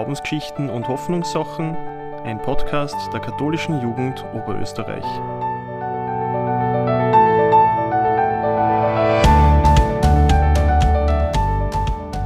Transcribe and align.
Glaubensgeschichten 0.00 0.70
und 0.70 0.88
Hoffnungssachen, 0.88 1.76
ein 2.24 2.40
Podcast 2.40 2.96
der 3.12 3.20
katholischen 3.20 3.82
Jugend 3.82 4.24
Oberösterreich. 4.32 5.04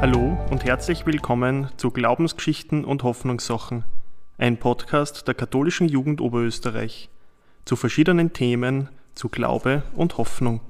Hallo 0.00 0.38
und 0.52 0.64
herzlich 0.64 1.04
willkommen 1.04 1.68
zu 1.76 1.90
Glaubensgeschichten 1.90 2.84
und 2.84 3.02
Hoffnungssachen, 3.02 3.84
ein 4.38 4.56
Podcast 4.60 5.26
der 5.26 5.34
katholischen 5.34 5.88
Jugend 5.88 6.20
Oberösterreich 6.20 7.10
zu 7.64 7.74
verschiedenen 7.74 8.32
Themen 8.32 8.88
zu 9.16 9.28
Glaube 9.28 9.82
und 9.96 10.16
Hoffnung. 10.16 10.60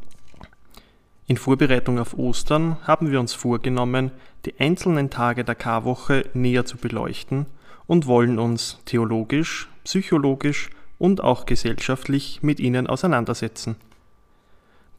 In 1.27 1.37
Vorbereitung 1.37 1.99
auf 1.99 2.17
Ostern 2.17 2.79
haben 2.85 3.11
wir 3.11 3.21
uns 3.21 3.35
vorgenommen, 3.35 4.11
die 4.45 4.59
einzelnen 4.59 5.11
Tage 5.11 5.45
der 5.45 5.55
Karwoche 5.55 6.25
näher 6.35 6.65
zu 6.65 6.77
beleuchten 6.77 7.47
und 7.87 8.07
wollen 8.07 8.39
uns 8.39 8.79
theologisch, 8.85 9.69
psychologisch 9.85 10.71
und 10.99 11.23
auch 11.23 11.47
gesellschaftlich 11.47 12.43
mit 12.43 12.61
ihnen 12.61 12.87
auseinandersetzen. 12.87 13.77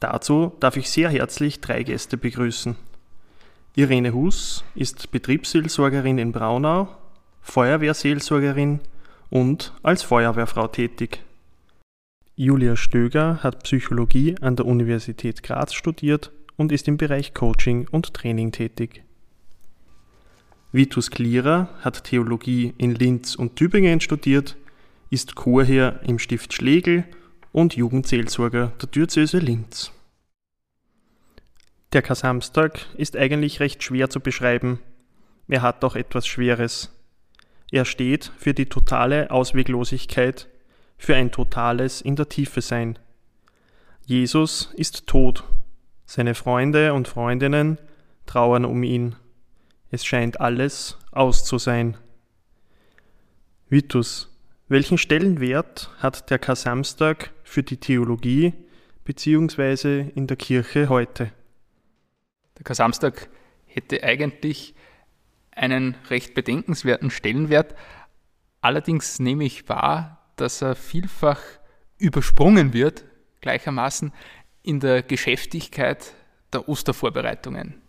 Dazu 0.00 0.52
darf 0.60 0.76
ich 0.76 0.90
sehr 0.90 1.08
herzlich 1.08 1.60
drei 1.60 1.82
Gäste 1.82 2.16
begrüßen. 2.16 2.76
Irene 3.74 4.12
Hus 4.12 4.64
ist 4.74 5.10
Betriebsseelsorgerin 5.10 6.18
in 6.18 6.32
Braunau, 6.32 6.88
Feuerwehrseelsorgerin 7.42 8.80
und 9.30 9.72
als 9.82 10.02
Feuerwehrfrau 10.02 10.68
tätig. 10.68 11.22
Julia 12.36 12.76
Stöger 12.76 13.42
hat 13.42 13.64
Psychologie 13.64 14.36
an 14.40 14.56
der 14.56 14.66
Universität 14.66 15.42
Graz 15.42 15.72
studiert 15.72 16.32
und 16.56 16.72
ist 16.72 16.88
im 16.88 16.96
Bereich 16.98 17.32
Coaching 17.32 17.88
und 17.90 18.12
Training 18.12 18.52
tätig. 18.52 19.02
Vitus 20.76 21.10
Klierer 21.10 21.70
hat 21.80 22.04
Theologie 22.04 22.74
in 22.76 22.94
Linz 22.94 23.34
und 23.34 23.56
Tübingen 23.56 24.02
studiert, 24.02 24.58
ist 25.08 25.34
Chorherr 25.34 26.00
im 26.02 26.18
Stift 26.18 26.52
Schlegel 26.52 27.04
und 27.50 27.76
Jugendseelsorger 27.76 28.74
der 28.82 28.88
Diözese 28.90 29.38
Linz. 29.38 29.90
Der 31.94 32.02
Kasamstag 32.02 32.84
ist 32.98 33.16
eigentlich 33.16 33.60
recht 33.60 33.82
schwer 33.82 34.10
zu 34.10 34.20
beschreiben. 34.20 34.80
Er 35.48 35.62
hat 35.62 35.82
doch 35.82 35.96
etwas 35.96 36.26
Schweres. 36.26 36.92
Er 37.70 37.86
steht 37.86 38.30
für 38.36 38.52
die 38.52 38.66
totale 38.66 39.30
Ausweglosigkeit 39.30 40.46
für 40.98 41.14
ein 41.14 41.30
totales 41.32 42.02
in 42.02 42.16
der 42.16 42.28
Tiefe 42.28 42.60
sein. 42.60 42.98
Jesus 44.04 44.74
ist 44.76 45.06
tot. 45.06 45.42
Seine 46.04 46.34
Freunde 46.34 46.92
und 46.92 47.08
Freundinnen 47.08 47.78
trauern 48.26 48.66
um 48.66 48.82
ihn. 48.82 49.16
Es 49.90 50.04
scheint 50.04 50.40
alles 50.40 50.98
aus 51.12 51.44
zu 51.44 51.58
sein. 51.58 51.96
Vitus, 53.68 54.36
welchen 54.68 54.98
Stellenwert 54.98 55.90
hat 55.98 56.30
der 56.30 56.38
Kasamstag 56.38 57.32
für 57.44 57.62
die 57.62 57.76
Theologie 57.76 58.52
bzw. 59.04 60.10
in 60.14 60.26
der 60.26 60.36
Kirche 60.36 60.88
heute? 60.88 61.32
Der 62.58 62.64
Kasamstag 62.64 63.28
hätte 63.66 64.02
eigentlich 64.02 64.74
einen 65.52 65.96
recht 66.10 66.34
bedenkenswerten 66.34 67.10
Stellenwert. 67.10 67.74
Allerdings 68.60 69.20
nehme 69.20 69.44
ich 69.44 69.68
wahr, 69.68 70.30
dass 70.34 70.62
er 70.62 70.74
vielfach 70.74 71.40
übersprungen 71.98 72.72
wird, 72.72 73.04
gleichermaßen 73.40 74.12
in 74.62 74.80
der 74.80 75.02
Geschäftigkeit 75.02 76.12
der 76.52 76.68
Ostervorbereitungen. 76.68 77.85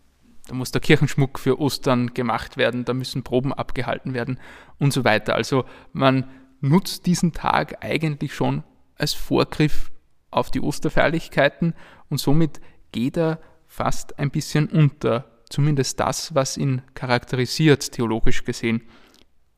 Da 0.47 0.55
muss 0.55 0.71
der 0.71 0.81
Kirchenschmuck 0.81 1.39
für 1.39 1.59
Ostern 1.59 2.13
gemacht 2.13 2.57
werden, 2.57 2.85
da 2.85 2.93
müssen 2.93 3.23
Proben 3.23 3.53
abgehalten 3.53 4.13
werden 4.13 4.39
und 4.79 4.93
so 4.93 5.03
weiter. 5.03 5.35
Also 5.35 5.65
man 5.91 6.29
nutzt 6.61 7.05
diesen 7.05 7.33
Tag 7.33 7.83
eigentlich 7.83 8.33
schon 8.33 8.63
als 8.95 9.13
Vorgriff 9.13 9.91
auf 10.31 10.49
die 10.49 10.61
Osterfeierlichkeiten 10.61 11.73
und 12.09 12.19
somit 12.19 12.61
geht 12.91 13.17
er 13.17 13.39
fast 13.67 14.17
ein 14.17 14.31
bisschen 14.31 14.67
unter, 14.69 15.25
zumindest 15.49 15.99
das, 15.99 16.33
was 16.33 16.57
ihn 16.57 16.81
charakterisiert, 16.93 17.91
theologisch 17.91 18.43
gesehen. 18.43 18.83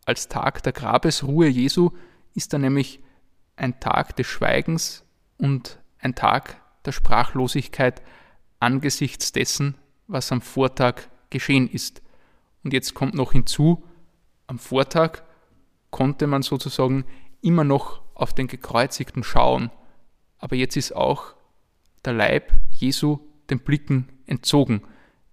Als 0.06 0.28
Tag 0.28 0.64
der 0.64 0.74
Grabesruhe 0.74 1.48
Jesu 1.48 1.92
ist 2.34 2.54
dann 2.54 2.62
nämlich 2.62 3.00
ein 3.56 3.80
Tag 3.80 4.16
des 4.16 4.28
Schweigens 4.28 5.06
und 5.38 5.80
ein 6.00 6.16
Tag 6.16 6.62
der 6.86 6.92
Sprachlosigkeit 6.92 8.02
angesichts 8.60 9.32
dessen, 9.32 9.76
was 10.10 10.32
am 10.32 10.42
Vortag 10.42 11.04
geschehen 11.30 11.70
ist. 11.70 12.02
Und 12.64 12.74
jetzt 12.74 12.94
kommt 12.94 13.14
noch 13.14 13.32
hinzu, 13.32 13.84
am 14.48 14.60
Vortag 14.60 15.22
konnte 15.92 16.28
man 16.28 16.42
sozusagen 16.42 17.06
immer 17.42 17.64
noch 17.64 18.02
auf 18.16 18.34
den 18.34 18.48
Gekreuzigten 18.48 19.24
schauen, 19.24 19.72
aber 20.40 20.56
jetzt 20.56 20.76
ist 20.76 20.94
auch 20.96 21.36
der 22.04 22.14
Leib 22.14 22.52
Jesu 22.72 23.20
den 23.50 23.60
Blicken 23.60 24.10
entzogen. 24.26 24.82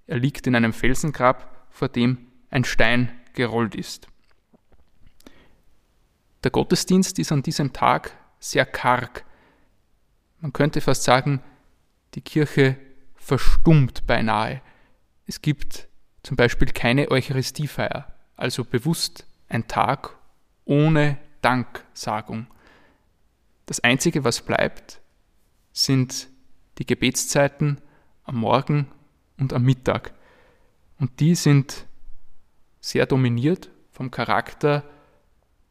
Er 0.07 0.19
liegt 0.19 0.47
in 0.47 0.55
einem 0.55 0.73
Felsengrab, 0.73 1.67
vor 1.71 1.89
dem 1.89 2.19
ein 2.51 2.65
Stein 2.65 3.11
gerollt 3.33 3.75
ist. 3.75 4.09
Der 6.45 6.51
Gottesdienst 6.51 7.19
ist 7.19 7.33
an 7.33 7.43
diesem 7.43 7.73
Tag 7.73 8.17
sehr 8.39 8.67
karg. 8.67 9.25
Man 10.41 10.53
könnte 10.53 10.81
fast 10.81 11.03
sagen, 11.03 11.43
die 12.15 12.21
Kirche 12.21 12.77
verstummt 13.27 14.07
beinahe. 14.07 14.63
Es 15.27 15.43
gibt 15.43 15.89
zum 16.23 16.37
Beispiel 16.37 16.69
keine 16.69 17.11
Eucharistiefeier, 17.11 18.07
also 18.37 18.65
bewusst 18.65 19.27
ein 19.49 19.67
Tag 19.67 20.17
ohne 20.65 21.19
Danksagung. 21.43 22.47
Das 23.67 23.81
Einzige, 23.81 24.23
was 24.23 24.43
bleibt, 24.43 25.01
sind 25.73 26.29
die 26.79 26.87
Gebetszeiten 26.87 27.81
am 28.23 28.37
Morgen 28.37 28.93
und 29.39 29.53
am 29.53 29.65
Mittag. 29.65 30.15
Und 31.01 31.19
die 31.19 31.35
sind 31.35 31.87
sehr 32.81 33.07
dominiert 33.07 33.71
vom 33.91 34.13
Charakter 34.13 34.85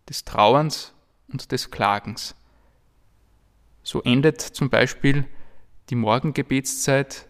des 0.09 0.25
Trauerns 0.25 0.93
und 1.29 1.53
des 1.53 1.71
Klagens. 1.71 2.35
So 3.81 4.01
endet 4.01 4.41
zum 4.41 4.69
Beispiel 4.69 5.25
die 5.89 5.95
Morgengebetszeit 5.95 7.29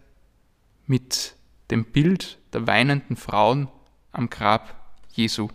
mit 0.87 1.35
dem 1.71 1.85
Bild 1.85 2.39
der 2.53 2.67
weinenden 2.67 3.15
Frauen 3.15 3.69
am 4.11 4.29
Grab 4.29 4.75
Jesu. 5.11 5.49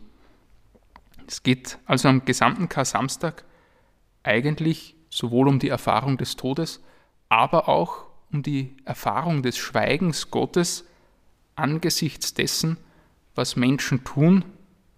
Es 1.27 1.43
geht 1.43 1.79
also 1.87 2.09
am 2.09 2.25
gesamten 2.25 2.69
Kar-Samstag 2.69 3.45
eigentlich 4.23 4.97
sowohl 5.09 5.49
um 5.49 5.59
die 5.59 5.69
Erfahrung 5.69 6.19
des 6.19 6.37
Todes, 6.37 6.83
aber 7.29 7.69
auch 7.69 8.07
um 8.33 8.43
die 8.43 8.77
Erfahrung 8.85 9.43
des 9.43 9.57
Schweigens 9.57 10.31
Gottes 10.31 10.85
angesichts 11.57 12.35
dessen, 12.35 12.77
was 13.35 13.57
Menschen 13.57 14.05
tun, 14.05 14.45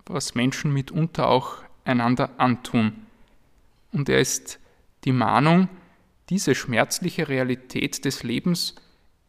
was 0.06 0.34
Menschen 0.34 0.72
mitunter 0.72 1.28
auch 1.28 1.62
einander 1.84 2.31
antun. 2.38 3.06
Und 3.93 4.09
er 4.09 4.20
ist 4.20 4.59
die 5.04 5.12
Mahnung, 5.12 5.69
diese 6.31 6.54
schmerzliche 6.54 7.28
Realität 7.28 8.04
des 8.04 8.22
Lebens 8.22 8.75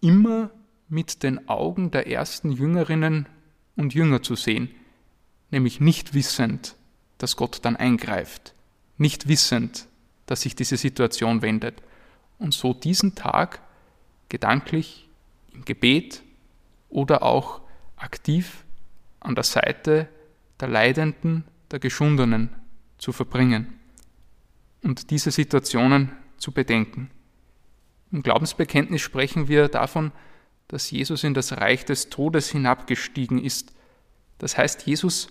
immer 0.01 0.51
mit 0.93 1.23
den 1.23 1.49
Augen 1.49 1.89
der 1.91 2.07
ersten 2.07 2.51
Jüngerinnen 2.51 3.27
und 3.75 3.93
Jünger 3.93 4.21
zu 4.21 4.35
sehen, 4.35 4.69
nämlich 5.49 5.79
nicht 5.79 6.13
wissend, 6.13 6.75
dass 7.17 7.35
Gott 7.35 7.59
dann 7.63 7.75
eingreift, 7.75 8.53
nicht 8.97 9.27
wissend, 9.27 9.87
dass 10.27 10.41
sich 10.41 10.55
diese 10.55 10.77
Situation 10.77 11.41
wendet, 11.41 11.81
und 12.39 12.53
so 12.53 12.73
diesen 12.73 13.15
Tag 13.15 13.61
gedanklich 14.27 15.07
im 15.53 15.63
Gebet 15.65 16.23
oder 16.89 17.23
auch 17.23 17.61
aktiv 17.95 18.65
an 19.19 19.35
der 19.35 19.45
Seite 19.45 20.09
der 20.59 20.67
Leidenden 20.67 21.45
der 21.71 21.79
Geschundenen 21.79 22.49
zu 22.97 23.13
verbringen 23.13 23.79
und 24.81 25.09
diese 25.09 25.31
Situationen 25.31 26.11
zu 26.37 26.51
bedenken. 26.51 27.09
Im 28.11 28.21
Glaubensbekenntnis 28.21 29.01
sprechen 29.01 29.47
wir 29.47 29.69
davon, 29.69 30.11
dass 30.73 30.89
Jesus 30.89 31.23
in 31.23 31.35
das 31.35 31.51
Reich 31.51 31.85
des 31.85 32.09
Todes 32.09 32.49
hinabgestiegen 32.49 33.37
ist. 33.37 33.73
Das 34.39 34.57
heißt, 34.57 34.87
Jesus 34.87 35.27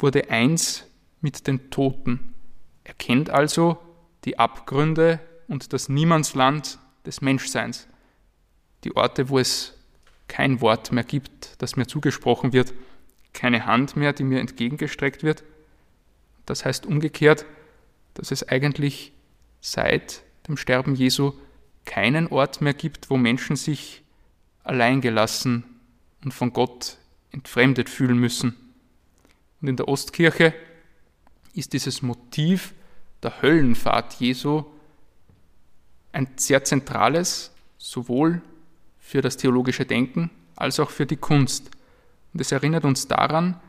wurde 0.00 0.30
eins 0.30 0.84
mit 1.20 1.46
den 1.46 1.70
Toten. 1.70 2.34
Er 2.82 2.94
kennt 2.94 3.30
also 3.30 3.78
die 4.24 4.36
Abgründe 4.40 5.20
und 5.46 5.72
das 5.72 5.88
Niemandsland 5.88 6.80
des 7.06 7.20
Menschseins, 7.20 7.86
die 8.82 8.96
Orte, 8.96 9.28
wo 9.28 9.38
es 9.38 9.78
kein 10.26 10.60
Wort 10.60 10.90
mehr 10.90 11.04
gibt, 11.04 11.62
das 11.62 11.76
mir 11.76 11.86
zugesprochen 11.86 12.52
wird, 12.52 12.74
keine 13.32 13.66
Hand 13.66 13.94
mehr, 13.94 14.12
die 14.12 14.24
mir 14.24 14.40
entgegengestreckt 14.40 15.22
wird, 15.22 15.44
das 16.46 16.64
heißt 16.64 16.84
umgekehrt, 16.84 17.46
dass 18.14 18.32
es 18.32 18.48
eigentlich 18.48 19.12
seit 19.60 20.24
dem 20.48 20.56
Sterben 20.56 20.96
Jesu 20.96 21.32
keinen 21.84 22.26
Ort 22.26 22.60
mehr 22.60 22.74
gibt, 22.74 23.08
wo 23.08 23.16
Menschen 23.16 23.54
sich 23.54 24.03
alleingelassen 24.64 25.64
und 26.24 26.32
von 26.32 26.52
Gott 26.52 26.96
entfremdet 27.30 27.88
fühlen 27.88 28.18
müssen. 28.18 28.56
Und 29.60 29.68
in 29.68 29.76
der 29.76 29.88
Ostkirche 29.88 30.54
ist 31.54 31.72
dieses 31.72 32.02
Motiv 32.02 32.74
der 33.22 33.42
Höllenfahrt 33.42 34.14
Jesu 34.14 34.64
ein 36.12 36.28
sehr 36.36 36.64
zentrales, 36.64 37.52
sowohl 37.78 38.42
für 38.98 39.20
das 39.20 39.36
theologische 39.36 39.84
Denken 39.84 40.30
als 40.56 40.80
auch 40.80 40.90
für 40.90 41.06
die 41.06 41.16
Kunst. 41.16 41.70
Und 42.32 42.40
es 42.40 42.52
erinnert 42.52 42.84
uns 42.84 43.08
daran, 43.08 43.60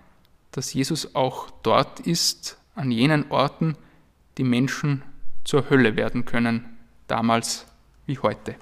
dass 0.51 0.73
Jesus 0.73 1.15
auch 1.15 1.49
dort 1.63 1.99
ist, 2.01 2.57
an 2.75 2.91
jenen 2.91 3.31
Orten, 3.31 3.77
die 4.37 4.43
Menschen 4.43 5.03
zur 5.43 5.69
Hölle 5.69 5.95
werden 5.95 6.25
können, 6.25 6.77
damals 7.07 7.65
wie 8.05 8.19
heute. 8.19 8.55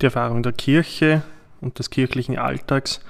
Die 0.00 0.06
Erfahrung 0.06 0.42
der 0.42 0.52
Kirche 0.52 1.22
und 1.60 1.78
des 1.78 1.90
kirchlichen 1.90 2.38
Alltags 2.38 3.00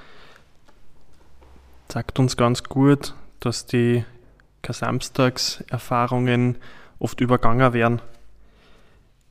sagt 1.87 2.19
uns 2.19 2.35
ganz 2.35 2.63
gut, 2.63 3.15
dass 3.39 3.65
die 3.65 4.03
Kasamstagserfahrungen 4.61 6.57
oft 6.99 7.21
übergangen 7.21 7.71
werden. 7.73 8.01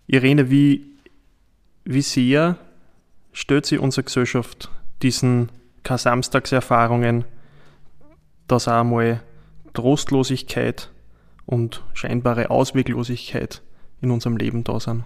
Irene, 0.06 0.50
wie, 0.50 0.86
wie 1.84 2.00
sehr 2.02 2.56
stellt 3.32 3.66
sich 3.66 3.78
unsere 3.78 4.04
Gesellschaft 4.04 4.70
diesen 5.02 5.52
Kasamstagserfahrungen, 5.82 7.26
dass 8.48 8.68
auch 8.68 8.80
einmal 8.80 9.22
Trostlosigkeit 9.74 10.90
und 11.44 11.84
scheinbare 11.92 12.48
Ausweglosigkeit 12.50 13.60
in 14.00 14.10
unserem 14.10 14.38
Leben 14.38 14.64
da 14.64 14.80
sind? 14.80 15.04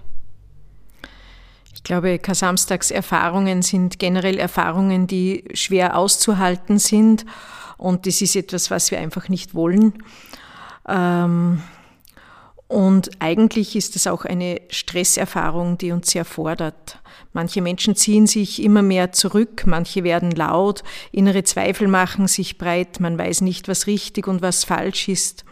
Ich 1.74 1.82
glaube, 1.82 2.18
Kasamstagserfahrungen 2.18 3.60
sind 3.62 3.98
generell 3.98 4.38
Erfahrungen, 4.38 5.06
die 5.06 5.44
schwer 5.52 5.98
auszuhalten 5.98 6.78
sind. 6.78 7.26
Und 7.76 8.06
das 8.06 8.22
ist 8.22 8.36
etwas, 8.36 8.70
was 8.70 8.90
wir 8.90 9.00
einfach 9.00 9.28
nicht 9.28 9.54
wollen. 9.54 9.92
Ähm, 10.88 11.60
und 12.68 13.10
eigentlich 13.18 13.76
ist 13.76 13.96
es 13.96 14.06
auch 14.06 14.24
eine 14.24 14.60
Stresserfahrung, 14.70 15.76
die 15.76 15.92
uns 15.92 16.10
sehr 16.10 16.24
fordert. 16.24 17.00
Manche 17.32 17.60
Menschen 17.60 17.96
ziehen 17.96 18.26
sich 18.26 18.62
immer 18.62 18.82
mehr 18.82 19.12
zurück, 19.12 19.64
manche 19.66 20.04
werden 20.04 20.30
laut, 20.30 20.84
innere 21.10 21.42
Zweifel 21.42 21.88
machen 21.88 22.28
sich 22.28 22.58
breit, 22.58 23.00
man 23.00 23.18
weiß 23.18 23.40
nicht, 23.40 23.68
was 23.68 23.86
richtig 23.86 24.28
und 24.28 24.40
was 24.40 24.64
falsch 24.64 25.08
ist. 25.08 25.44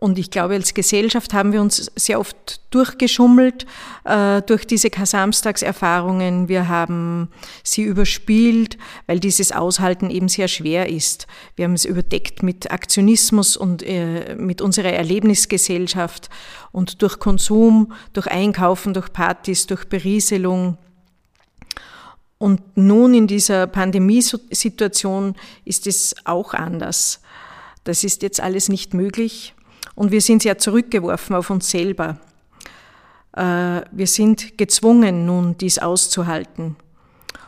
Und 0.00 0.18
ich 0.18 0.30
glaube, 0.30 0.54
als 0.54 0.72
Gesellschaft 0.72 1.34
haben 1.34 1.52
wir 1.52 1.60
uns 1.60 1.92
sehr 1.94 2.18
oft 2.20 2.62
durchgeschummelt 2.70 3.66
äh, 4.04 4.40
durch 4.40 4.66
diese 4.66 4.88
Kasamstagserfahrungen. 4.88 6.48
Wir 6.48 6.68
haben 6.68 7.28
sie 7.62 7.82
überspielt, 7.82 8.78
weil 9.06 9.20
dieses 9.20 9.52
Aushalten 9.52 10.08
eben 10.08 10.28
sehr 10.28 10.48
schwer 10.48 10.88
ist. 10.88 11.26
Wir 11.54 11.66
haben 11.66 11.74
es 11.74 11.84
überdeckt 11.84 12.42
mit 12.42 12.70
Aktionismus 12.70 13.58
und 13.58 13.82
äh, 13.82 14.36
mit 14.36 14.62
unserer 14.62 14.90
Erlebnisgesellschaft 14.90 16.30
und 16.72 17.02
durch 17.02 17.18
Konsum, 17.18 17.92
durch 18.14 18.26
Einkaufen, 18.26 18.94
durch 18.94 19.12
Partys, 19.12 19.66
durch 19.66 19.84
Berieselung. 19.84 20.78
Und 22.38 22.62
nun 22.74 23.12
in 23.12 23.26
dieser 23.26 23.66
Pandemiesituation 23.66 25.34
ist 25.66 25.86
es 25.86 26.14
auch 26.24 26.54
anders. 26.54 27.20
Das 27.84 28.02
ist 28.02 28.22
jetzt 28.22 28.40
alles 28.40 28.70
nicht 28.70 28.94
möglich. 28.94 29.54
Und 29.94 30.12
wir 30.12 30.20
sind 30.20 30.42
sehr 30.42 30.58
zurückgeworfen 30.58 31.36
auf 31.36 31.50
uns 31.50 31.70
selber. 31.70 32.18
Äh, 33.36 33.82
wir 33.90 34.06
sind 34.06 34.58
gezwungen, 34.58 35.26
nun 35.26 35.56
dies 35.58 35.78
auszuhalten. 35.78 36.76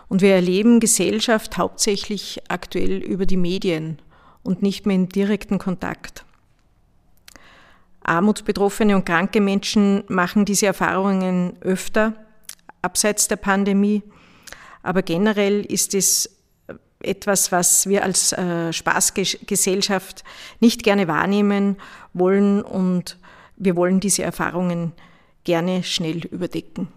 Und 0.08 0.20
wir 0.20 0.34
erleben 0.34 0.80
Gesellschaft 0.80 1.56
hauptsächlich 1.56 2.42
aktuell 2.48 2.98
über 2.98 3.24
die 3.24 3.36
Medien 3.36 3.98
und 4.42 4.62
nicht 4.62 4.84
mehr 4.84 4.96
in 4.96 5.08
direkten 5.08 5.58
Kontakt. 5.58 6.24
Armutsbetroffene 8.04 8.96
und 8.96 9.06
kranke 9.06 9.40
Menschen 9.40 10.04
machen 10.08 10.44
diese 10.44 10.66
Erfahrungen 10.66 11.56
öfter, 11.62 12.14
abseits 12.82 13.28
der 13.28 13.36
Pandemie. 13.36 14.02
Aber 14.82 15.02
generell 15.02 15.64
ist 15.64 15.94
es 15.94 16.28
etwas, 17.02 17.52
was 17.52 17.86
wir 17.86 18.04
als 18.04 18.32
äh, 18.32 18.72
Spaßgesellschaft 18.72 20.24
nicht 20.60 20.82
gerne 20.82 21.08
wahrnehmen 21.08 21.76
wollen 22.12 22.62
und 22.62 23.18
wir 23.56 23.76
wollen 23.76 24.00
diese 24.00 24.22
Erfahrungen 24.22 24.92
gerne 25.44 25.82
schnell 25.82 26.26
überdecken. 26.26 26.88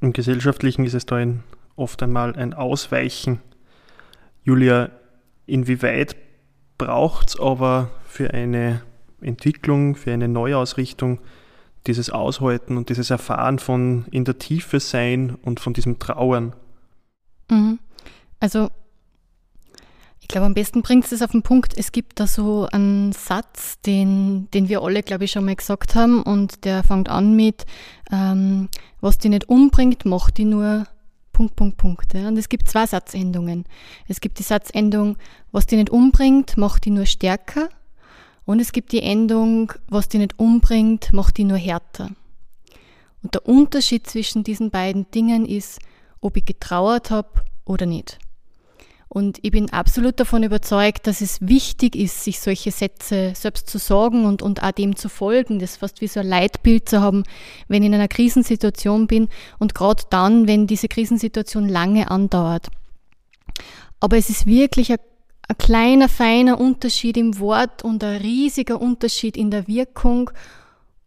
Im 0.00 0.12
Gesellschaftlichen 0.12 0.84
ist 0.84 0.94
es 0.94 1.04
da 1.06 1.16
ein, 1.16 1.44
oft 1.76 2.02
einmal 2.02 2.34
ein 2.34 2.54
Ausweichen. 2.54 3.40
Julia, 4.42 4.90
inwieweit 5.46 6.16
braucht 6.78 7.30
es 7.30 7.40
aber 7.40 7.90
für 8.06 8.32
eine 8.32 8.82
Entwicklung, 9.20 9.96
für 9.96 10.12
eine 10.12 10.28
Neuausrichtung 10.28 11.20
dieses 11.86 12.10
Aushalten 12.10 12.76
und 12.76 12.88
dieses 12.88 13.10
Erfahren 13.10 13.58
von 13.58 14.06
in 14.10 14.24
der 14.24 14.38
Tiefe 14.38 14.80
sein 14.80 15.36
und 15.42 15.60
von 15.60 15.72
diesem 15.72 15.98
Trauern? 15.98 16.54
Mhm. 17.50 17.78
Also, 18.38 18.70
ich 20.20 20.28
glaube, 20.28 20.46
am 20.46 20.54
besten 20.54 20.82
bringt 20.82 21.04
es 21.04 21.10
das 21.10 21.22
auf 21.22 21.32
den 21.32 21.42
Punkt. 21.42 21.76
Es 21.76 21.92
gibt 21.92 22.20
da 22.20 22.26
so 22.26 22.68
einen 22.70 23.12
Satz, 23.12 23.80
den, 23.80 24.48
den 24.52 24.68
wir 24.68 24.82
alle, 24.82 25.02
glaube 25.02 25.24
ich, 25.24 25.32
schon 25.32 25.44
mal 25.44 25.56
gesagt 25.56 25.94
haben, 25.94 26.22
und 26.22 26.64
der 26.64 26.84
fängt 26.84 27.08
an 27.08 27.34
mit, 27.34 27.66
ähm, 28.12 28.68
was 29.00 29.18
die 29.18 29.28
nicht 29.28 29.48
umbringt, 29.48 30.04
macht 30.04 30.38
die 30.38 30.44
nur 30.44 30.86
Punkt, 31.32 31.56
Punkt, 31.56 31.76
Punkt. 31.78 32.14
Ja. 32.14 32.28
Und 32.28 32.36
es 32.36 32.50
gibt 32.50 32.68
zwei 32.68 32.86
Satzendungen. 32.86 33.64
Es 34.08 34.20
gibt 34.20 34.38
die 34.38 34.42
Satzendung, 34.42 35.16
was 35.52 35.66
die 35.66 35.76
nicht 35.76 35.88
umbringt, 35.90 36.56
macht 36.58 36.84
die 36.84 36.90
nur 36.90 37.06
stärker. 37.06 37.70
Und 38.50 38.58
es 38.58 38.72
gibt 38.72 38.90
die 38.90 39.04
Endung, 39.04 39.72
was 39.86 40.08
die 40.08 40.18
nicht 40.18 40.40
umbringt, 40.40 41.12
macht 41.12 41.36
die 41.36 41.44
nur 41.44 41.56
härter. 41.56 42.10
Und 43.22 43.34
der 43.34 43.46
Unterschied 43.46 44.08
zwischen 44.08 44.42
diesen 44.42 44.72
beiden 44.72 45.08
Dingen 45.12 45.46
ist, 45.46 45.78
ob 46.20 46.36
ich 46.36 46.46
getrauert 46.46 47.12
habe 47.12 47.28
oder 47.64 47.86
nicht. 47.86 48.18
Und 49.06 49.38
ich 49.42 49.52
bin 49.52 49.70
absolut 49.70 50.18
davon 50.18 50.42
überzeugt, 50.42 51.06
dass 51.06 51.20
es 51.20 51.40
wichtig 51.42 51.94
ist, 51.94 52.24
sich 52.24 52.40
solche 52.40 52.72
Sätze 52.72 53.34
selbst 53.36 53.70
zu 53.70 53.78
sorgen 53.78 54.24
und, 54.24 54.42
und 54.42 54.64
auch 54.64 54.72
dem 54.72 54.96
zu 54.96 55.08
folgen, 55.08 55.60
das 55.60 55.76
fast 55.76 56.00
wie 56.00 56.08
so 56.08 56.18
ein 56.18 56.26
Leitbild 56.26 56.88
zu 56.88 57.00
haben, 57.00 57.22
wenn 57.68 57.84
ich 57.84 57.86
in 57.86 57.94
einer 57.94 58.08
Krisensituation 58.08 59.06
bin 59.06 59.28
und 59.60 59.76
gerade 59.76 60.02
dann, 60.10 60.48
wenn 60.48 60.66
diese 60.66 60.88
Krisensituation 60.88 61.68
lange 61.68 62.10
andauert. 62.10 62.66
Aber 64.00 64.16
es 64.16 64.28
ist 64.28 64.46
wirklich 64.46 64.90
ein, 64.90 64.98
ein 65.50 65.58
kleiner, 65.58 66.08
feiner 66.08 66.60
Unterschied 66.60 67.16
im 67.16 67.40
Wort 67.40 67.82
und 67.82 68.04
ein 68.04 68.20
riesiger 68.20 68.80
Unterschied 68.80 69.36
in 69.36 69.50
der 69.50 69.66
Wirkung, 69.66 70.30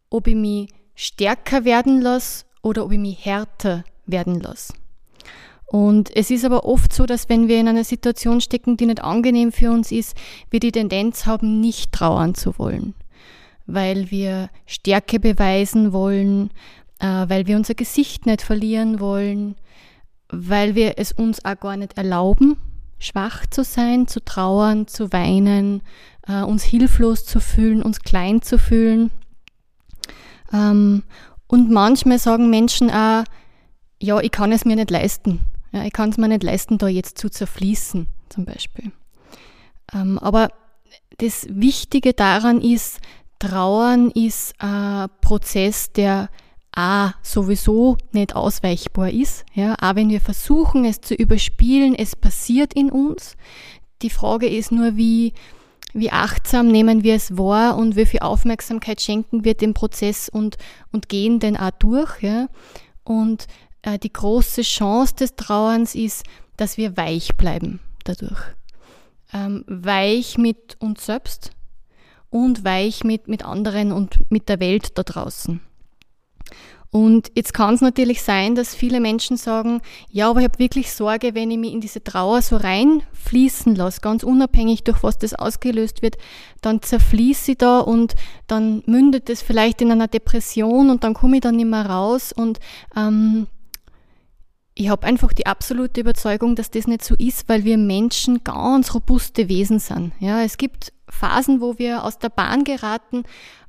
ob 0.09 0.27
ich 0.27 0.35
mich 0.35 0.69
stärker 0.95 1.63
werden 1.63 2.01
lasse 2.01 2.43
oder 2.62 2.83
ob 2.83 2.91
ich 2.91 3.00
mich 3.00 3.23
härter 3.23 3.85
werden 4.05 4.41
lasse. 4.41 4.73
Und 5.65 6.13
es 6.13 6.29
ist 6.29 6.43
aber 6.43 6.65
oft 6.65 6.91
so, 6.91 7.05
dass 7.05 7.29
wenn 7.29 7.47
wir 7.47 7.57
in 7.57 7.69
einer 7.69 7.85
Situation 7.85 8.41
stecken, 8.41 8.75
die 8.75 8.85
nicht 8.85 9.01
angenehm 9.01 9.53
für 9.53 9.71
uns 9.71 9.93
ist, 9.93 10.13
wir 10.50 10.59
die 10.59 10.73
Tendenz 10.73 11.25
haben, 11.25 11.62
nicht 11.62 11.93
trauern 11.93 12.35
zu 12.35 12.59
wollen. 12.59 12.95
Weil 13.65 14.12
wir 14.12 14.50
Stärke 14.65 15.21
beweisen 15.21 15.93
wollen, 15.93 16.50
äh, 17.00 17.05
weil 17.29 17.47
wir 17.47 17.55
unser 17.55 17.75
Gesicht 17.75 18.25
nicht 18.25 18.41
verlieren 18.41 19.00
wollen, 19.00 19.55
weil 20.27 20.75
wir 20.75 20.95
es 20.97 21.13
uns 21.13 21.45
auch 21.45 21.57
gar 21.57 21.77
nicht 21.77 21.97
erlauben, 21.97 22.57
schwach 23.03 23.45
zu 23.50 23.63
sein, 23.63 24.07
zu 24.07 24.24
trauern, 24.24 24.88
zu 24.88 25.12
weinen, 25.12 25.81
äh, 26.27 26.41
uns 26.41 26.63
hilflos 26.63 27.25
zu 27.25 27.39
fühlen, 27.39 27.81
uns 27.81 28.00
klein 28.00 28.41
zu 28.41 28.57
fühlen. 28.57 29.12
Ähm, 30.51 31.03
und 31.48 31.69
manchmal 31.69 32.19
sagen 32.19 32.50
Menschen 32.50 32.89
auch, 32.89 33.24
ja, 34.01 34.19
ich 34.19 34.31
kann 34.31 34.51
es 34.51 34.65
mir 34.65 34.75
nicht 34.75 34.91
leisten. 34.91 35.41
Ja, 35.72 35.83
ich 35.83 35.93
kann 35.93 36.10
es 36.10 36.17
mir 36.17 36.27
nicht 36.27 36.43
leisten, 36.43 36.77
da 36.77 36.88
jetzt 36.88 37.17
zu 37.17 37.29
zerfließen, 37.29 38.07
zum 38.29 38.45
Beispiel. 38.45 38.91
Ähm, 39.93 40.19
aber 40.19 40.50
das 41.17 41.48
Wichtige 41.50 42.13
daran 42.13 42.62
ist, 42.62 43.00
Trauern 43.39 44.10
ist 44.12 44.53
ein 44.60 45.10
Prozess, 45.19 45.91
der 45.91 46.29
A 46.75 47.13
sowieso 47.22 47.98
nicht 48.12 48.36
ausweichbar 48.36 49.12
ist. 49.12 49.46
Ja, 49.53 49.75
auch 49.82 49.96
wenn 49.96 50.10
wir 50.10 50.22
versuchen, 50.22 50.86
es 50.86 51.01
zu 51.01 51.13
überspielen, 51.13 51.96
es 51.96 52.15
passiert 52.15 52.74
in 52.74 52.92
uns. 52.92 53.36
Die 54.01 54.10
Frage 54.10 54.48
ist 54.48 54.72
nur, 54.72 54.98
wie, 54.98 55.34
wie 55.94 56.12
achtsam 56.12 56.68
nehmen 56.68 57.03
wir 57.03 57.15
es 57.15 57.38
wahr 57.38 57.77
und 57.77 57.96
wie 57.96 58.06
viel 58.06 58.22
Aufmerksamkeit 58.22 59.01
schenken 59.01 59.46
wir 59.46 59.53
dem 59.53 59.74
Prozess 59.74 60.30
und, 60.30 60.58
und 60.92 61.10
gehen 61.10 61.39
den 61.39 61.58
auch 61.58 61.72
durch. 61.72 62.22
Ja? 62.22 62.48
Und 63.03 63.48
äh, 63.84 64.00
die 64.00 64.12
große 64.12 64.63
Chance 64.63 65.15
des 65.15 65.36
Trauerns 65.36 65.94
ist, 65.94 66.24
dass 66.58 66.77
wir 66.77 66.98
weich 66.98 67.36
bleiben 67.38 67.80
dadurch. 68.03 68.42
Ähm, 69.32 69.63
weich 69.68 70.38
mit 70.38 70.77
uns 70.80 71.06
selbst 71.06 71.51
und 72.30 72.63
weich 72.63 73.03
mit, 73.03 73.27
mit 73.27 73.46
anderen 73.46 73.92
und 73.92 74.30
mit 74.32 74.50
der 74.50 74.60
Welt 74.60 74.98
da 74.98 75.03
draußen. 75.03 75.62
Und 76.93 77.31
jetzt 77.33 77.55
kann 77.55 77.74
es 77.74 77.81
natürlich 77.81 78.22
sein, 78.22 78.53
dass 78.53 78.75
viele 78.75 79.00
Menschen 79.00 79.36
sagen, 79.36 79.81
ja, 80.12 80.29
aber 80.29 80.41
ich 80.41 80.45
habe 80.45 80.60
wirklich 80.60 80.93
Sorge, 80.93 81.33
wenn 81.33 81.50
ich 81.50 81.57
mich 81.57 81.74
in 81.74 81.81
diese 81.81 82.03
Trauer 82.03 82.43
so 82.43 82.55
reinfließen 82.55 83.74
lasse, 83.74 84.00
ganz 84.00 84.22
unabhängig 84.22 84.83
durch 84.83 85.01
was 85.01 85.17
das 85.17 85.33
ausgelöst 85.33 86.03
wird, 86.03 86.17
dann 86.62 86.83
zerfließe 86.83 87.53
ich 87.53 87.57
da 87.57 87.79
und 87.79 88.13
dann 88.45 88.83
mündet 88.86 89.31
es 89.31 89.41
vielleicht 89.41 89.81
in 89.81 89.91
einer 89.91 90.07
Depression 90.07 90.91
und 90.91 91.03
dann 91.03 91.15
komme 91.15 91.38
ich 91.38 91.41
dann 91.41 91.55
nicht 91.55 91.65
mehr 91.65 91.88
raus 91.88 92.31
und 92.31 92.60
ähm, 92.95 93.48
ich 94.75 94.89
habe 94.89 95.07
einfach 95.07 95.33
die 95.33 95.48
absolute 95.48 96.01
Überzeugung, 96.01 96.55
dass 96.55 96.69
das 96.69 96.88
nicht 96.88 97.03
so 97.03 97.15
ist, 97.15 97.50
weil 97.50 97.63
wir 97.63 97.79
Menschen 97.79 98.43
ganz 98.43 98.93
robuste 98.93 99.50
Wesen 99.50 99.79
sind. 99.79 100.13
Ja, 100.19 100.43
es 100.43 100.57
gibt 100.57 100.93
Phasen, 101.13 101.62
wo 101.62 101.77
wir 101.77 102.03
aus 102.03 102.20
der 102.20 102.29
Bahn 102.29 102.63
geraten, 102.63 103.24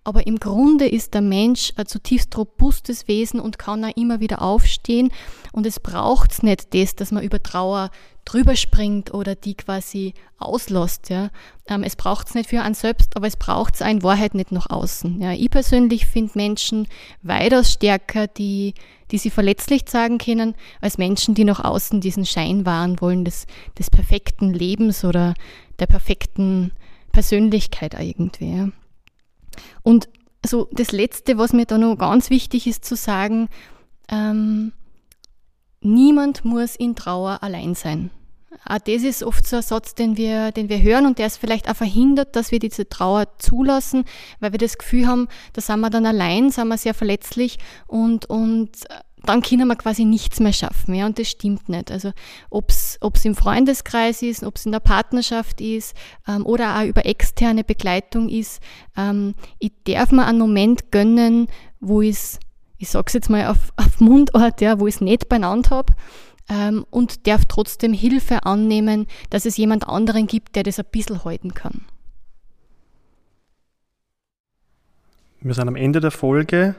aber 0.04 0.26
im 0.26 0.38
Grunde 0.38 0.86
ist 0.86 1.14
der 1.14 1.22
Mensch 1.22 1.72
ein 1.76 1.86
zutiefst 1.86 2.36
robustes 2.36 3.08
Wesen 3.08 3.40
und 3.40 3.58
kann 3.58 3.84
auch 3.84 3.96
immer 3.96 4.20
wieder 4.20 4.42
aufstehen. 4.42 5.10
Und 5.52 5.66
es 5.66 5.80
braucht 5.80 6.42
nicht 6.42 6.74
das, 6.74 6.94
dass 6.94 7.10
man 7.10 7.24
über 7.24 7.42
Trauer 7.42 7.90
drüber 8.26 8.54
springt 8.54 9.14
oder 9.14 9.34
die 9.34 9.54
quasi 9.54 10.12
auslässt. 10.38 11.08
Ja. 11.08 11.30
Ähm, 11.66 11.82
es 11.82 11.96
braucht 11.96 12.28
es 12.28 12.34
nicht 12.34 12.50
für 12.50 12.60
einen 12.60 12.74
selbst, 12.74 13.16
aber 13.16 13.26
es 13.26 13.36
braucht 13.36 13.76
es 13.76 13.80
in 13.80 14.02
Wahrheit 14.02 14.34
nicht 14.34 14.52
nach 14.52 14.68
außen. 14.68 15.22
Ja. 15.22 15.32
Ich 15.32 15.50
persönlich 15.50 16.04
finde 16.04 16.32
Menschen 16.34 16.86
weitaus 17.22 17.72
stärker, 17.72 18.26
die, 18.26 18.74
die 19.10 19.18
sie 19.18 19.30
verletzlich 19.30 19.84
sagen 19.88 20.18
können, 20.18 20.54
als 20.82 20.98
Menschen, 20.98 21.34
die 21.34 21.44
nach 21.44 21.64
außen 21.64 22.02
diesen 22.02 22.26
Schein 22.26 22.66
wahren 22.66 23.00
wollen 23.00 23.24
des, 23.24 23.46
des 23.78 23.88
perfekten 23.88 24.52
Lebens 24.52 25.02
oder 25.02 25.32
der 25.78 25.86
perfekten 25.86 26.72
Persönlichkeit 27.14 27.94
irgendwie. 27.98 28.56
Ja. 28.56 28.68
Und 29.82 30.08
so 30.44 30.68
das 30.72 30.92
Letzte, 30.92 31.38
was 31.38 31.54
mir 31.54 31.64
da 31.64 31.78
noch 31.78 31.96
ganz 31.96 32.28
wichtig 32.28 32.66
ist 32.66 32.84
zu 32.84 32.96
sagen, 32.96 33.48
ähm, 34.08 34.72
niemand 35.80 36.44
muss 36.44 36.76
in 36.76 36.96
Trauer 36.96 37.42
allein 37.42 37.74
sein. 37.74 38.10
Auch 38.66 38.78
das 38.78 39.02
ist 39.02 39.22
oft 39.22 39.46
so 39.46 39.56
ein 39.56 39.62
Satz, 39.62 39.94
den 39.94 40.16
wir, 40.16 40.52
den 40.52 40.68
wir 40.68 40.80
hören 40.80 41.06
und 41.06 41.18
der 41.18 41.26
ist 41.26 41.38
vielleicht 41.38 41.68
auch 41.68 41.76
verhindert, 41.76 42.36
dass 42.36 42.50
wir 42.50 42.58
diese 42.58 42.88
Trauer 42.88 43.26
zulassen, 43.38 44.04
weil 44.40 44.52
wir 44.52 44.58
das 44.58 44.78
Gefühl 44.78 45.06
haben, 45.06 45.28
da 45.52 45.60
sind 45.60 45.80
wir 45.80 45.90
dann 45.90 46.06
allein, 46.06 46.50
sind 46.50 46.68
wir 46.68 46.78
sehr 46.78 46.94
verletzlich 46.94 47.58
und, 47.86 48.26
und 48.26 48.70
dann 49.28 49.42
können 49.42 49.68
wir 49.68 49.76
quasi 49.76 50.04
nichts 50.04 50.40
mehr 50.40 50.52
schaffen. 50.52 50.94
Ja, 50.94 51.06
und 51.06 51.18
das 51.18 51.28
stimmt 51.28 51.68
nicht. 51.68 51.90
Also 51.90 52.12
ob 52.50 52.70
es 52.70 53.24
im 53.24 53.34
Freundeskreis 53.34 54.22
ist, 54.22 54.44
ob 54.44 54.56
es 54.56 54.66
in 54.66 54.72
der 54.72 54.80
Partnerschaft 54.80 55.60
ist 55.60 55.94
ähm, 56.28 56.46
oder 56.46 56.78
auch 56.78 56.84
über 56.84 57.06
externe 57.06 57.64
Begleitung 57.64 58.28
ist, 58.28 58.60
ähm, 58.96 59.34
ich 59.58 59.72
darf 59.84 60.12
mir 60.12 60.26
einen 60.26 60.38
Moment 60.38 60.90
gönnen, 60.90 61.48
wo 61.80 62.02
ich 62.02 62.38
ich 62.78 62.90
sage 62.90 63.04
es 63.06 63.14
jetzt 63.14 63.30
mal 63.30 63.46
auf, 63.46 63.72
auf 63.76 64.00
Mundort, 64.00 64.60
ja, 64.60 64.78
wo 64.78 64.86
ich 64.86 64.96
es 64.96 65.00
nicht 65.00 65.28
beieinander 65.28 65.70
habe 65.70 65.94
ähm, 66.48 66.84
und 66.90 67.26
darf 67.26 67.44
trotzdem 67.46 67.92
Hilfe 67.92 68.44
annehmen, 68.44 69.06
dass 69.30 69.46
es 69.46 69.56
jemand 69.56 69.88
anderen 69.88 70.26
gibt, 70.26 70.56
der 70.56 70.62
das 70.62 70.78
ein 70.78 70.86
bisschen 70.90 71.24
halten 71.24 71.54
kann. 71.54 71.86
Wir 75.40 75.54
sind 75.54 75.68
am 75.68 75.76
Ende 75.76 76.00
der 76.00 76.10
Folge. 76.10 76.74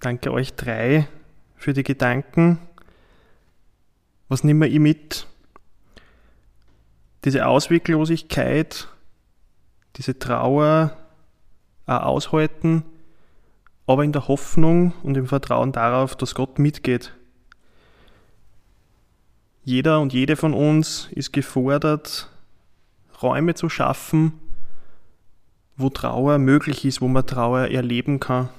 Danke 0.00 0.30
euch 0.30 0.54
drei 0.54 1.08
für 1.56 1.72
die 1.72 1.82
Gedanken. 1.82 2.58
Was 4.28 4.44
nehme 4.44 4.68
ich 4.68 4.78
mit? 4.78 5.26
Diese 7.24 7.46
Ausweglosigkeit, 7.46 8.88
diese 9.96 10.18
Trauer 10.18 10.96
auch 11.86 12.02
aushalten, 12.02 12.84
aber 13.86 14.04
in 14.04 14.12
der 14.12 14.28
Hoffnung 14.28 14.92
und 15.02 15.16
im 15.16 15.26
Vertrauen 15.26 15.72
darauf, 15.72 16.14
dass 16.14 16.34
Gott 16.34 16.58
mitgeht. 16.58 17.14
Jeder 19.64 20.00
und 20.00 20.12
jede 20.12 20.36
von 20.36 20.52
uns 20.52 21.08
ist 21.12 21.32
gefordert, 21.32 22.28
Räume 23.22 23.54
zu 23.54 23.68
schaffen, 23.68 24.34
wo 25.76 25.88
Trauer 25.88 26.38
möglich 26.38 26.84
ist, 26.84 27.00
wo 27.00 27.08
man 27.08 27.26
Trauer 27.26 27.68
erleben 27.68 28.20
kann 28.20 28.50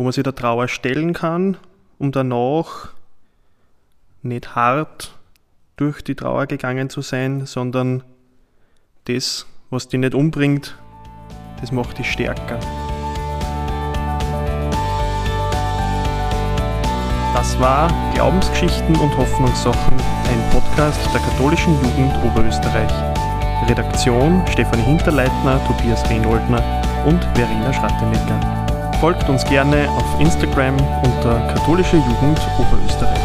wo 0.00 0.04
man 0.04 0.12
sich 0.12 0.24
der 0.24 0.34
Trauer 0.34 0.66
stellen 0.66 1.12
kann, 1.12 1.58
um 1.98 2.10
danach 2.10 2.88
nicht 4.22 4.54
hart 4.54 5.12
durch 5.76 6.00
die 6.00 6.14
Trauer 6.14 6.46
gegangen 6.46 6.88
zu 6.88 7.02
sein, 7.02 7.44
sondern 7.44 8.02
das, 9.04 9.44
was 9.68 9.88
dich 9.88 10.00
nicht 10.00 10.14
umbringt, 10.14 10.74
das 11.60 11.70
macht 11.70 11.98
dich 11.98 12.10
stärker. 12.10 12.58
Das 17.34 17.60
war 17.60 17.92
Glaubensgeschichten 18.14 18.96
und 18.96 19.14
Hoffnungssachen, 19.18 19.98
ein 19.98 20.50
Podcast 20.50 20.98
der 21.12 21.20
katholischen 21.20 21.74
Jugend 21.74 22.16
Oberösterreich. 22.24 23.68
Redaktion 23.68 24.42
Stefanie 24.46 24.82
Hinterleitner, 24.82 25.60
Tobias 25.66 26.08
Rehnoldner 26.08 26.62
und 27.04 27.22
Verena 27.34 27.70
Schrattenecker. 27.74 28.59
Folgt 29.00 29.30
uns 29.30 29.42
gerne 29.46 29.88
auf 29.88 30.20
Instagram 30.20 30.76
unter 30.76 31.40
katholische 31.54 31.96
Jugend 31.96 32.38
Oberösterreich. 32.58 33.19